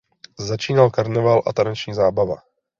[0.39, 2.35] Začíná karneval a taneční zábava.